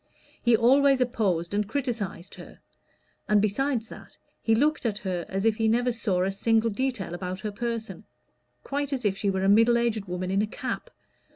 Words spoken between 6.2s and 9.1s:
a single detail about her person quite as